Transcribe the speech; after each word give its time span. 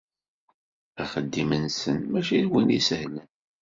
Axeddim-nsen 1.01 1.97
mačči 2.11 2.39
d 2.43 2.49
win 2.51 2.75
isehlen 2.77 3.27